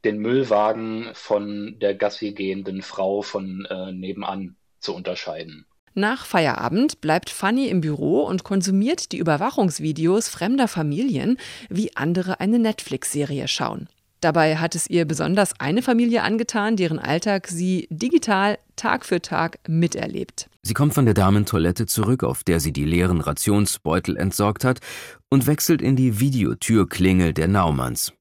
den 0.04 0.18
Müllwagen 0.18 1.10
von 1.14 1.78
der 1.80 1.94
Gassi 1.94 2.32
gehenden 2.32 2.82
Frau 2.82 3.22
von 3.22 3.66
äh, 3.70 3.92
nebenan 3.92 4.56
zu 4.78 4.94
unterscheiden. 4.94 5.66
Nach 5.94 6.26
Feierabend 6.26 7.00
bleibt 7.00 7.30
Fanny 7.30 7.68
im 7.68 7.80
Büro 7.80 8.22
und 8.22 8.42
konsumiert 8.42 9.12
die 9.12 9.18
Überwachungsvideos 9.18 10.28
fremder 10.28 10.66
Familien, 10.66 11.38
wie 11.70 11.96
andere 11.96 12.40
eine 12.40 12.58
Netflix-Serie 12.58 13.48
schauen. 13.48 13.88
Dabei 14.24 14.56
hat 14.56 14.74
es 14.74 14.88
ihr 14.88 15.04
besonders 15.04 15.52
eine 15.60 15.82
Familie 15.82 16.22
angetan, 16.22 16.76
deren 16.76 16.98
Alltag 16.98 17.46
sie 17.46 17.86
digital 17.90 18.58
Tag 18.74 19.04
für 19.04 19.20
Tag 19.20 19.58
miterlebt. 19.68 20.48
Sie 20.62 20.72
kommt 20.72 20.94
von 20.94 21.04
der 21.04 21.12
Damentoilette 21.12 21.84
zurück, 21.84 22.24
auf 22.24 22.42
der 22.42 22.58
sie 22.58 22.72
die 22.72 22.86
leeren 22.86 23.20
Rationsbeutel 23.20 24.16
entsorgt 24.16 24.64
hat, 24.64 24.80
und 25.28 25.46
wechselt 25.46 25.82
in 25.82 25.94
die 25.94 26.20
Videotürklingel 26.20 27.34
der 27.34 27.48
Naumanns. 27.48 28.14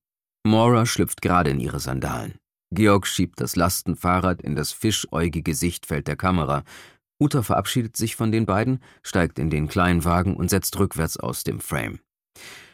Maura 0.45 0.85
schlüpft 0.85 1.21
gerade 1.21 1.51
in 1.51 1.61
ihre 1.61 1.79
Sandalen. 1.79 2.33
Georg 2.73 3.07
schiebt 3.07 3.39
das 3.39 3.55
Lastenfahrrad 3.55 4.41
in 4.41 4.57
das 4.57 4.73
fischäugige 4.73 5.55
Sichtfeld 5.55 6.09
der 6.09 6.17
Kamera. 6.17 6.65
Uta 7.17 7.43
verabschiedet 7.43 7.95
sich 7.95 8.17
von 8.17 8.33
den 8.33 8.45
beiden, 8.45 8.81
steigt 9.03 9.39
in 9.39 9.49
den 9.49 9.69
kleinen 9.69 10.03
Wagen 10.03 10.35
und 10.35 10.49
setzt 10.49 10.77
rückwärts 10.77 11.15
aus 11.15 11.45
dem 11.45 11.61
Frame. 11.61 11.99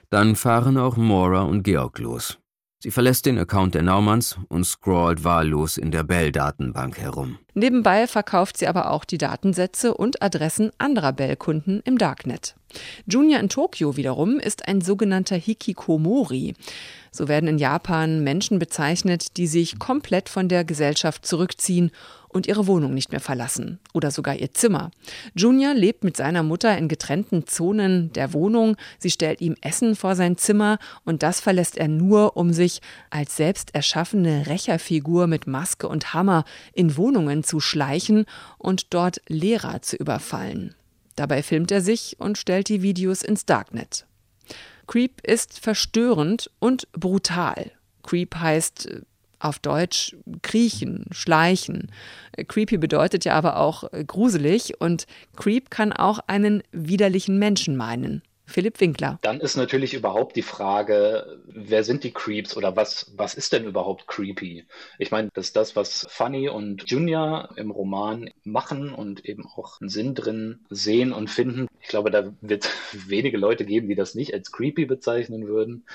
Dann 0.10 0.36
fahren 0.36 0.80
auch 0.80 0.98
Maura 0.98 1.44
und 1.44 1.62
Georg 1.62 2.00
los. 2.00 2.40
Sie 2.82 2.92
verlässt 2.92 3.26
den 3.26 3.38
Account 3.38 3.76
der 3.76 3.82
Naumanns 3.82 4.38
und 4.48 4.64
scrollt 4.64 5.26
wahllos 5.26 5.76
in 5.76 5.92
der 5.92 6.04
Bell-Datenbank 6.04 6.98
herum. 6.98 7.38
Nebenbei 7.54 8.08
verkauft 8.08 8.56
sie 8.56 8.68
aber 8.68 8.92
auch 8.92 9.04
die 9.04 9.18
Datensätze 9.18 9.94
und 9.94 10.22
Adressen 10.22 10.72
anderer 10.78 11.12
Bell-Kunden 11.12 11.82
im 11.84 11.98
Darknet. 11.98 12.56
Junior 13.06 13.42
in 13.42 13.50
Tokio 13.50 13.98
wiederum 13.98 14.40
ist 14.40 14.70
ein 14.70 14.80
sogenannter 14.80 15.36
Hikikomori. 15.36 16.54
So 17.12 17.28
werden 17.28 17.50
in 17.50 17.58
Japan 17.58 18.24
Menschen 18.24 18.60
bezeichnet, 18.60 19.36
die 19.36 19.48
sich 19.48 19.78
komplett 19.78 20.30
von 20.30 20.48
der 20.48 20.64
Gesellschaft 20.64 21.26
zurückziehen 21.26 21.92
und 22.30 22.48
ihre 22.48 22.68
Wohnung 22.68 22.94
nicht 22.94 23.12
mehr 23.12 23.20
verlassen 23.20 23.80
oder 23.94 24.12
sogar 24.12 24.36
ihr 24.36 24.54
Zimmer. 24.54 24.92
Junior 25.36 25.74
lebt 25.74 26.04
mit 26.04 26.16
seiner 26.16 26.44
Mutter 26.44 26.78
in 26.78 26.88
getrennten 26.88 27.48
Zonen 27.48 28.14
der 28.14 28.34
Wohnung. 28.34 28.78
Sie 29.00 29.12
stellt 29.12 29.42
ihm 29.42 29.56
Essen 29.62 29.96
vor 29.96 30.16
sein 30.16 30.38
Zimmer 30.38 30.80
und 31.06 31.24
das 31.24 31.42
verlässt 31.42 31.78
er 31.78 31.88
nur, 31.88 32.38
um 32.38 32.54
sich 32.54 32.82
als 33.10 33.36
selbst 33.36 33.76
erschaffene 33.76 34.48
Rächerfigur 34.48 35.28
mit 35.28 35.48
Maske 35.48 35.88
und 35.88 36.14
Hammer 36.14 36.46
in 36.74 36.96
Wohnungen 36.96 37.44
zu 37.44 37.60
schleichen 37.60 38.26
und 38.58 38.94
dort 38.94 39.22
Lehrer 39.28 39.82
zu 39.82 39.98
überfallen. 39.98 40.76
Dabei 41.16 41.44
filmt 41.44 41.72
er 41.72 41.82
sich 41.82 42.16
und 42.20 42.38
stellt 42.38 42.70
die 42.70 42.82
Videos 42.82 43.24
ins 43.24 43.46
Darknet. 43.46 44.06
Creep 44.88 45.22
ist 45.22 45.60
verstörend 45.60 46.50
und 46.60 46.92
brutal. 46.94 47.72
Creep 48.04 48.36
heißt 48.36 49.04
auf 49.40 49.60
Deutsch 49.60 50.16
kriechen, 50.42 51.06
schleichen. 51.12 51.92
Creepy 52.48 52.78
bedeutet 52.78 53.26
ja 53.26 53.34
aber 53.34 53.58
auch 53.58 53.86
gruselig 54.08 54.80
und 54.80 55.06
Creep 55.36 55.70
kann 55.70 55.94
auch 55.94 56.20
einen 56.28 56.64
widerlichen 56.72 57.40
Menschen 57.40 57.76
meinen. 57.76 58.22
Philipp 58.50 58.82
Winkler. 58.82 59.20
Dann 59.22 59.40
ist 59.42 59.56
natürlich 59.56 59.94
überhaupt 59.94 60.36
die 60.36 60.42
Frage, 60.42 61.40
wer 61.46 61.84
sind 61.84 62.04
die 62.04 62.12
Creeps 62.12 62.58
oder 62.58 62.76
was, 62.76 63.12
was 63.16 63.36
ist 63.36 63.54
denn 63.54 63.64
überhaupt 63.64 64.08
creepy? 64.08 64.66
Ich 64.98 65.12
meine, 65.12 65.30
das 65.34 65.48
ist 65.48 65.56
das, 65.56 65.76
was 65.76 66.08
Funny 66.10 66.50
und 66.50 66.90
Junior 66.90 67.50
im 67.58 67.70
Roman 67.70 68.32
machen 68.44 68.92
und 68.92 69.24
eben 69.26 69.46
auch 69.46 69.80
einen 69.80 69.90
Sinn 69.90 70.16
drin 70.16 70.62
sehen 70.70 71.14
und 71.14 71.30
finden. 71.30 71.68
Ich 71.80 71.90
glaube, 71.90 72.10
da 72.10 72.34
wird 72.42 72.68
wenige 73.08 73.38
Leute 73.38 73.66
geben, 73.66 73.88
die 73.88 73.96
das 73.96 74.16
nicht 74.16 74.34
als 74.34 74.52
creepy 74.52 74.86
bezeichnen 74.86 75.48
würden. 75.48 75.86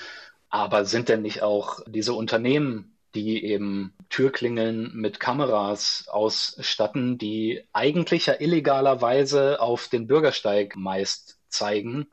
Aber 0.49 0.85
sind 0.85 1.09
denn 1.09 1.23
nicht 1.23 1.43
auch 1.43 1.81
diese 1.85 2.13
Unternehmen, 2.13 2.94
die 3.15 3.43
eben 3.45 3.93
Türklingeln 4.09 4.91
mit 4.93 5.19
Kameras 5.19 6.05
ausstatten, 6.09 7.17
die 7.17 7.63
eigentlich 7.73 8.27
ja 8.27 8.35
illegalerweise 8.39 9.59
auf 9.61 9.87
den 9.87 10.07
Bürgersteig 10.07 10.75
meist 10.75 11.39
zeigen, 11.49 12.07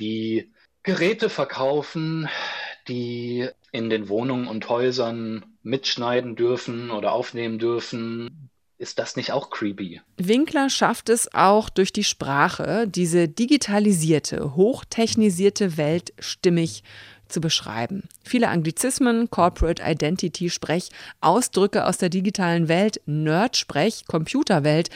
die 0.00 0.52
Geräte 0.82 1.28
verkaufen, 1.28 2.28
die 2.88 3.48
in 3.72 3.90
den 3.90 4.08
Wohnungen 4.08 4.48
und 4.48 4.68
Häusern 4.68 5.44
mitschneiden 5.62 6.36
dürfen 6.36 6.90
oder 6.90 7.12
aufnehmen 7.12 7.58
dürfen. 7.58 8.50
Ist 8.78 8.98
das 8.98 9.16
nicht 9.16 9.32
auch 9.32 9.50
creepy? 9.50 10.02
Winkler 10.18 10.68
schafft 10.68 11.08
es 11.08 11.32
auch 11.32 11.70
durch 11.70 11.92
die 11.92 12.04
Sprache, 12.04 12.86
diese 12.86 13.26
digitalisierte, 13.26 14.54
hochtechnisierte 14.54 15.76
Welt 15.76 16.12
stimmig 16.18 16.82
zu 17.28 17.40
beschreiben. 17.40 18.04
Viele 18.24 18.48
Anglizismen, 18.48 19.30
Corporate 19.30 19.82
Identity 19.84 20.50
Sprech, 20.50 20.90
Ausdrücke 21.20 21.86
aus 21.86 21.98
der 21.98 22.08
digitalen 22.08 22.68
Welt, 22.68 23.00
Nerd 23.06 23.56
Sprech, 23.56 24.04
Computerwelt 24.06 24.90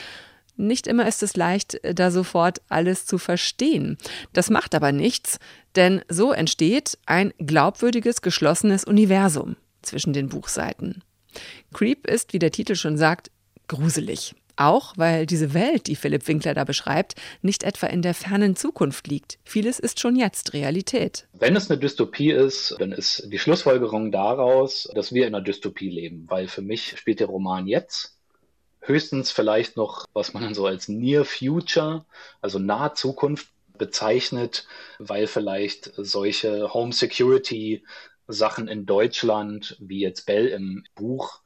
nicht 0.61 0.87
immer 0.87 1.09
ist 1.09 1.23
es 1.23 1.37
leicht, 1.37 1.81
da 1.83 2.11
sofort 2.11 2.61
alles 2.69 3.07
zu 3.07 3.17
verstehen. 3.17 3.97
Das 4.35 4.51
macht 4.51 4.75
aber 4.75 4.93
nichts, 4.93 5.39
denn 5.75 6.03
so 6.09 6.33
entsteht 6.33 6.99
ein 7.07 7.33
glaubwürdiges, 7.39 8.21
geschlossenes 8.21 8.85
Universum 8.85 9.57
zwischen 9.81 10.13
den 10.13 10.29
Buchseiten. 10.29 11.03
Creep 11.73 12.07
ist, 12.07 12.35
wie 12.35 12.39
der 12.39 12.51
Titel 12.51 12.75
schon 12.75 12.99
sagt, 12.99 13.31
gruselig. 13.69 14.35
Auch 14.61 14.93
weil 14.97 15.25
diese 15.25 15.55
Welt, 15.55 15.87
die 15.87 15.97
Philipp 15.97 16.29
Winkler 16.29 16.53
da 16.53 16.65
beschreibt, 16.65 17.15
nicht 17.41 17.63
etwa 17.63 17.87
in 17.87 18.03
der 18.03 18.13
fernen 18.13 18.57
Zukunft 18.57 19.07
liegt. 19.09 19.39
Vieles 19.43 19.79
ist 19.79 20.01
schon 20.01 20.17
jetzt 20.17 20.53
Realität. 20.53 21.27
Wenn 21.33 21.57
es 21.57 21.71
eine 21.71 21.81
Dystopie 21.81 22.31
ist, 22.31 22.77
dann 22.79 22.93
ist 22.93 23.27
die 23.33 23.39
Schlussfolgerung 23.39 24.13
daraus, 24.13 24.87
dass 24.95 25.15
wir 25.15 25.27
in 25.27 25.35
einer 25.35 25.43
Dystopie 25.43 25.89
leben, 25.89 26.27
weil 26.29 26.47
für 26.47 26.61
mich 26.61 26.99
spielt 26.99 27.21
der 27.21 27.29
Roman 27.29 27.67
jetzt 27.67 28.19
höchstens 28.83 29.31
vielleicht 29.31 29.79
noch, 29.79 30.05
was 30.13 30.35
man 30.35 30.53
so 30.53 30.67
als 30.67 30.89
Near 30.89 31.25
Future, 31.25 32.05
also 32.43 32.59
nahe 32.59 32.93
Zukunft 32.93 33.49
bezeichnet, 33.79 34.67
weil 34.99 35.27
vielleicht 35.27 35.91
solche 35.97 36.75
Home 36.75 36.93
Security 36.93 37.83
Sachen 38.29 38.69
in 38.69 38.85
Deutschland, 38.85 39.79
wie 39.81 40.01
jetzt 40.01 40.27
Bell 40.27 40.49
im 40.49 40.85
Buch, 40.95 41.41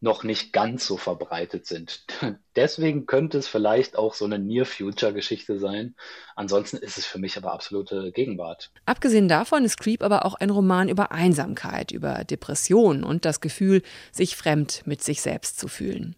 noch 0.00 0.22
nicht 0.22 0.52
ganz 0.52 0.86
so 0.86 0.96
verbreitet 0.96 1.66
sind. 1.66 2.04
Deswegen 2.56 3.06
könnte 3.06 3.38
es 3.38 3.48
vielleicht 3.48 3.96
auch 3.96 4.14
so 4.14 4.24
eine 4.24 4.38
Near-Future-Geschichte 4.38 5.58
sein. 5.58 5.94
Ansonsten 6.36 6.76
ist 6.76 6.98
es 6.98 7.06
für 7.06 7.18
mich 7.18 7.36
aber 7.36 7.52
absolute 7.52 8.12
Gegenwart. 8.12 8.70
Abgesehen 8.86 9.28
davon 9.28 9.64
ist 9.64 9.78
Creep 9.78 10.02
aber 10.02 10.24
auch 10.24 10.34
ein 10.34 10.50
Roman 10.50 10.88
über 10.88 11.10
Einsamkeit, 11.12 11.90
über 11.90 12.24
Depression 12.24 13.02
und 13.02 13.24
das 13.24 13.40
Gefühl, 13.40 13.82
sich 14.12 14.36
fremd 14.36 14.82
mit 14.86 15.02
sich 15.02 15.20
selbst 15.20 15.58
zu 15.58 15.68
fühlen. 15.68 16.14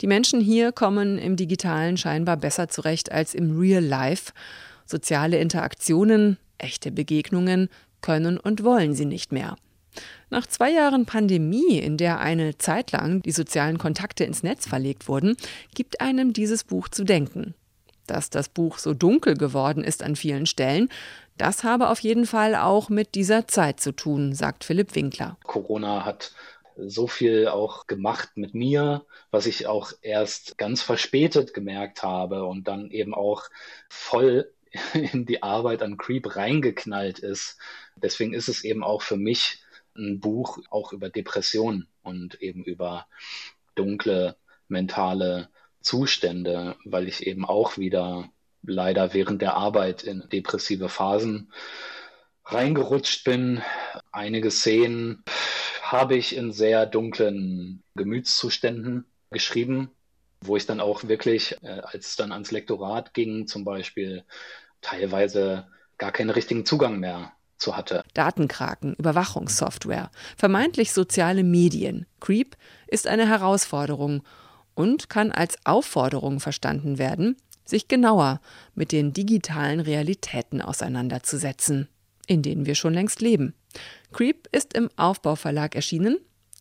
Die 0.00 0.06
Menschen 0.06 0.40
hier 0.40 0.70
kommen 0.70 1.18
im 1.18 1.36
digitalen 1.36 1.96
scheinbar 1.96 2.36
besser 2.36 2.68
zurecht 2.68 3.10
als 3.10 3.34
im 3.34 3.58
Real 3.58 3.84
Life. 3.84 4.32
Soziale 4.86 5.38
Interaktionen, 5.38 6.38
echte 6.58 6.92
Begegnungen 6.92 7.68
können 8.00 8.38
und 8.38 8.62
wollen 8.62 8.94
sie 8.94 9.06
nicht 9.06 9.32
mehr. 9.32 9.56
Nach 10.30 10.46
zwei 10.46 10.70
Jahren 10.70 11.06
Pandemie, 11.06 11.78
in 11.78 11.96
der 11.96 12.20
eine 12.20 12.58
Zeit 12.58 12.92
lang 12.92 13.22
die 13.22 13.32
sozialen 13.32 13.78
Kontakte 13.78 14.24
ins 14.24 14.42
Netz 14.42 14.66
verlegt 14.66 15.08
wurden, 15.08 15.36
gibt 15.74 16.00
einem 16.00 16.32
dieses 16.32 16.64
Buch 16.64 16.88
zu 16.88 17.04
denken. 17.04 17.54
Dass 18.06 18.30
das 18.30 18.48
Buch 18.48 18.78
so 18.78 18.92
dunkel 18.92 19.36
geworden 19.36 19.82
ist 19.82 20.02
an 20.02 20.16
vielen 20.16 20.46
Stellen, 20.46 20.88
das 21.38 21.64
habe 21.64 21.88
auf 21.88 22.00
jeden 22.00 22.26
Fall 22.26 22.54
auch 22.54 22.88
mit 22.88 23.14
dieser 23.14 23.48
Zeit 23.48 23.80
zu 23.80 23.92
tun, 23.92 24.34
sagt 24.34 24.64
Philipp 24.64 24.94
Winkler. 24.94 25.36
Corona 25.44 26.04
hat 26.04 26.32
so 26.76 27.06
viel 27.06 27.48
auch 27.48 27.86
gemacht 27.86 28.30
mit 28.36 28.54
mir, 28.54 29.04
was 29.30 29.46
ich 29.46 29.66
auch 29.66 29.92
erst 30.02 30.58
ganz 30.58 30.82
verspätet 30.82 31.54
gemerkt 31.54 32.02
habe 32.02 32.44
und 32.44 32.68
dann 32.68 32.90
eben 32.90 33.14
auch 33.14 33.44
voll 33.88 34.52
in 34.94 35.26
die 35.26 35.42
Arbeit 35.42 35.82
an 35.82 35.96
Creep 35.96 36.36
reingeknallt 36.36 37.18
ist. 37.18 37.58
Deswegen 37.96 38.34
ist 38.34 38.48
es 38.48 38.64
eben 38.64 38.82
auch 38.82 39.02
für 39.02 39.16
mich 39.16 39.63
ein 39.96 40.20
Buch 40.20 40.58
auch 40.70 40.92
über 40.92 41.08
Depressionen 41.10 41.88
und 42.02 42.40
eben 42.40 42.64
über 42.64 43.06
dunkle 43.74 44.36
mentale 44.68 45.48
Zustände, 45.80 46.76
weil 46.84 47.08
ich 47.08 47.26
eben 47.26 47.44
auch 47.44 47.76
wieder 47.76 48.30
leider 48.62 49.12
während 49.12 49.42
der 49.42 49.54
Arbeit 49.54 50.02
in 50.02 50.28
depressive 50.30 50.88
Phasen 50.88 51.52
reingerutscht 52.44 53.24
bin. 53.24 53.62
Einige 54.10 54.50
Szenen 54.50 55.22
habe 55.82 56.16
ich 56.16 56.36
in 56.36 56.52
sehr 56.52 56.86
dunklen 56.86 57.82
Gemütszuständen 57.94 59.04
geschrieben, 59.30 59.90
wo 60.40 60.56
ich 60.56 60.66
dann 60.66 60.80
auch 60.80 61.04
wirklich, 61.04 61.56
äh, 61.62 61.80
als 61.82 62.08
es 62.08 62.16
dann 62.16 62.32
ans 62.32 62.50
Lektorat 62.50 63.14
ging, 63.14 63.46
zum 63.46 63.64
Beispiel 63.64 64.24
teilweise 64.80 65.68
gar 65.98 66.12
keinen 66.12 66.30
richtigen 66.30 66.66
Zugang 66.66 66.98
mehr 66.98 67.32
zu 67.56 67.76
hatte. 67.76 68.04
Datenkraken, 68.14 68.94
Überwachungssoftware, 68.94 70.10
vermeintlich 70.36 70.92
soziale 70.92 71.44
Medien. 71.44 72.06
Creep 72.20 72.56
ist 72.86 73.06
eine 73.06 73.28
Herausforderung 73.28 74.22
und 74.74 75.08
kann 75.08 75.32
als 75.32 75.56
Aufforderung 75.64 76.40
verstanden 76.40 76.98
werden, 76.98 77.36
sich 77.64 77.88
genauer 77.88 78.40
mit 78.74 78.92
den 78.92 79.12
digitalen 79.12 79.80
Realitäten 79.80 80.60
auseinanderzusetzen, 80.60 81.88
in 82.26 82.42
denen 82.42 82.66
wir 82.66 82.74
schon 82.74 82.94
längst 82.94 83.20
leben. 83.20 83.54
Creep 84.12 84.48
ist 84.52 84.74
im 84.74 84.90
Aufbauverlag 84.96 85.74
erschienen, 85.74 86.18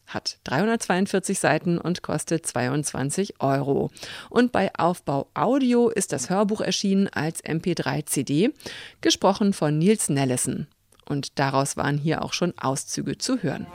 hat 0.07 0.39
342 0.43 1.39
Seiten 1.39 1.77
und 1.77 2.01
kostet 2.01 2.45
22 2.45 3.41
Euro. 3.41 3.89
Und 4.29 4.51
bei 4.51 4.73
Aufbau 4.75 5.29
Audio 5.33 5.89
ist 5.89 6.11
das 6.11 6.29
Hörbuch 6.29 6.61
erschienen 6.61 7.07
als 7.09 7.43
MP3-CD, 7.43 8.53
gesprochen 9.01 9.53
von 9.53 9.77
Nils 9.77 10.09
Nellison. 10.09 10.67
Und 11.05 11.39
daraus 11.39 11.77
waren 11.77 11.97
hier 11.97 12.23
auch 12.23 12.33
schon 12.33 12.53
Auszüge 12.57 13.17
zu 13.17 13.43
hören. 13.43 13.67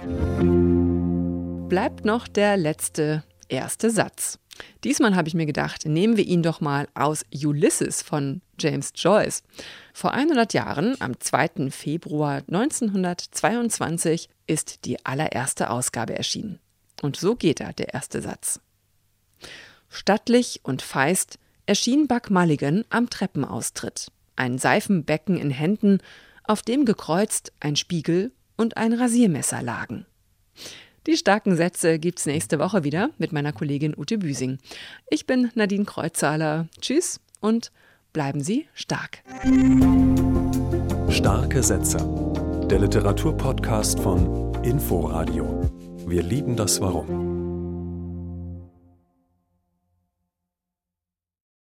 Bleibt 1.68 2.04
noch 2.04 2.28
der 2.28 2.56
letzte 2.56 3.24
erste 3.48 3.90
Satz. 3.90 4.38
Diesmal 4.84 5.14
habe 5.14 5.28
ich 5.28 5.34
mir 5.34 5.46
gedacht, 5.46 5.86
nehmen 5.86 6.16
wir 6.16 6.24
ihn 6.24 6.42
doch 6.42 6.60
mal 6.60 6.88
aus 6.94 7.24
Ulysses 7.32 8.02
von 8.02 8.40
James 8.58 8.92
Joyce. 8.94 9.42
Vor 9.92 10.12
100 10.12 10.52
Jahren, 10.52 10.96
am 11.00 11.18
2. 11.18 11.70
Februar 11.70 12.42
1922, 12.48 14.28
ist 14.46 14.84
die 14.84 15.04
allererste 15.04 15.70
Ausgabe 15.70 16.16
erschienen. 16.16 16.58
Und 17.02 17.16
so 17.16 17.36
geht 17.36 17.60
er, 17.60 17.72
der 17.72 17.94
erste 17.94 18.20
Satz. 18.22 18.60
Stattlich 19.88 20.60
und 20.64 20.82
feist 20.82 21.38
erschien 21.66 22.08
Buck 22.08 22.30
Mulligan 22.30 22.84
am 22.90 23.08
Treppenaustritt. 23.10 24.08
Ein 24.36 24.58
Seifenbecken 24.58 25.36
in 25.36 25.50
Händen, 25.50 25.98
auf 26.48 26.62
dem 26.62 26.84
gekreuzt 26.84 27.52
ein 27.60 27.76
Spiegel 27.76 28.32
und 28.56 28.76
ein 28.76 28.92
Rasiermesser 28.92 29.62
lagen. 29.62 30.06
Die 31.06 31.16
starken 31.16 31.56
Sätze 31.56 31.98
gibt's 31.98 32.26
nächste 32.26 32.58
Woche 32.58 32.84
wieder 32.84 33.10
mit 33.18 33.32
meiner 33.32 33.52
Kollegin 33.52 33.94
Ute 33.96 34.18
Büsing. 34.18 34.58
Ich 35.08 35.26
bin 35.26 35.50
Nadine 35.54 35.84
Kreuzzahler. 35.84 36.66
Tschüss 36.80 37.20
und 37.40 37.70
bleiben 38.12 38.42
Sie 38.42 38.66
stark. 38.74 39.22
Starke 41.08 41.62
Sätze. 41.62 41.98
Der 42.70 42.80
Literaturpodcast 42.80 44.00
von 44.00 44.52
Inforadio. 44.64 45.70
Wir 46.06 46.22
lieben 46.22 46.56
das 46.56 46.80
Warum. 46.80 47.27